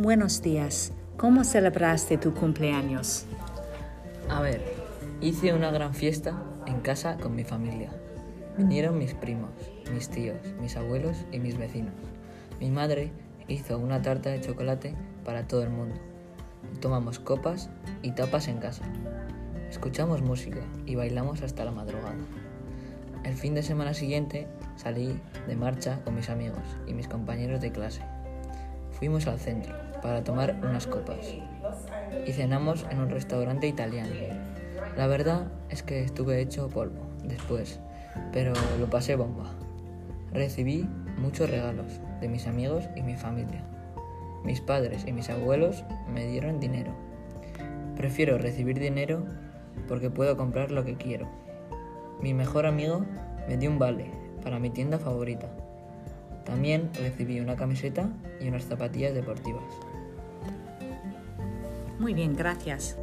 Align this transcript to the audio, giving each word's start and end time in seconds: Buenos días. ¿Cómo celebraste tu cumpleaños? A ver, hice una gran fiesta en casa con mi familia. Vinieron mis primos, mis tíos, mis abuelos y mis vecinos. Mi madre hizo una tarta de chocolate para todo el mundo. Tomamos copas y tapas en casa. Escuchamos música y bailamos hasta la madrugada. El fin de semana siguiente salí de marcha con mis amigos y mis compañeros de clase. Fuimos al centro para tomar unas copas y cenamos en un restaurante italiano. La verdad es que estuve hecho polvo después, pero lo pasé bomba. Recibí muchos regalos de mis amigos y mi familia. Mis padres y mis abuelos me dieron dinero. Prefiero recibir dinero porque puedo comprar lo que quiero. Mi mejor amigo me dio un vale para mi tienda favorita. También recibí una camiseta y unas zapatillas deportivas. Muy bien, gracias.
Buenos 0.00 0.42
días. 0.42 0.92
¿Cómo 1.16 1.42
celebraste 1.42 2.18
tu 2.18 2.32
cumpleaños? 2.32 3.26
A 4.28 4.40
ver, 4.40 4.62
hice 5.20 5.52
una 5.52 5.72
gran 5.72 5.92
fiesta 5.92 6.40
en 6.66 6.78
casa 6.82 7.16
con 7.16 7.34
mi 7.34 7.42
familia. 7.42 7.90
Vinieron 8.56 8.96
mis 8.96 9.14
primos, 9.14 9.50
mis 9.92 10.08
tíos, 10.08 10.38
mis 10.60 10.76
abuelos 10.76 11.16
y 11.32 11.40
mis 11.40 11.58
vecinos. 11.58 11.94
Mi 12.60 12.70
madre 12.70 13.10
hizo 13.48 13.76
una 13.76 14.00
tarta 14.00 14.30
de 14.30 14.40
chocolate 14.40 14.94
para 15.24 15.48
todo 15.48 15.64
el 15.64 15.70
mundo. 15.70 15.96
Tomamos 16.80 17.18
copas 17.18 17.68
y 18.00 18.12
tapas 18.12 18.46
en 18.46 18.58
casa. 18.58 18.84
Escuchamos 19.68 20.22
música 20.22 20.60
y 20.86 20.94
bailamos 20.94 21.42
hasta 21.42 21.64
la 21.64 21.72
madrugada. 21.72 22.14
El 23.24 23.34
fin 23.34 23.52
de 23.56 23.64
semana 23.64 23.94
siguiente 23.94 24.46
salí 24.76 25.20
de 25.48 25.56
marcha 25.56 26.04
con 26.04 26.14
mis 26.14 26.30
amigos 26.30 26.62
y 26.86 26.94
mis 26.94 27.08
compañeros 27.08 27.60
de 27.60 27.72
clase. 27.72 28.02
Fuimos 28.92 29.26
al 29.26 29.38
centro 29.40 29.87
para 30.02 30.24
tomar 30.24 30.56
unas 30.62 30.86
copas 30.86 31.34
y 32.26 32.32
cenamos 32.32 32.86
en 32.90 33.00
un 33.00 33.10
restaurante 33.10 33.66
italiano. 33.66 34.10
La 34.96 35.06
verdad 35.06 35.48
es 35.68 35.82
que 35.82 36.02
estuve 36.02 36.40
hecho 36.40 36.68
polvo 36.68 37.06
después, 37.24 37.80
pero 38.32 38.52
lo 38.78 38.88
pasé 38.88 39.16
bomba. 39.16 39.50
Recibí 40.32 40.88
muchos 41.18 41.50
regalos 41.50 42.00
de 42.20 42.28
mis 42.28 42.46
amigos 42.46 42.88
y 42.96 43.02
mi 43.02 43.16
familia. 43.16 43.62
Mis 44.44 44.60
padres 44.60 45.04
y 45.06 45.12
mis 45.12 45.30
abuelos 45.30 45.84
me 46.12 46.26
dieron 46.26 46.60
dinero. 46.60 46.92
Prefiero 47.96 48.38
recibir 48.38 48.78
dinero 48.78 49.24
porque 49.88 50.10
puedo 50.10 50.36
comprar 50.36 50.70
lo 50.70 50.84
que 50.84 50.96
quiero. 50.96 51.28
Mi 52.20 52.34
mejor 52.34 52.66
amigo 52.66 53.04
me 53.48 53.56
dio 53.56 53.70
un 53.70 53.78
vale 53.78 54.10
para 54.42 54.58
mi 54.58 54.70
tienda 54.70 54.98
favorita. 54.98 55.48
También 56.48 56.90
recibí 56.94 57.40
una 57.40 57.56
camiseta 57.56 58.08
y 58.40 58.48
unas 58.48 58.64
zapatillas 58.64 59.14
deportivas. 59.14 59.62
Muy 61.98 62.14
bien, 62.14 62.34
gracias. 62.34 62.96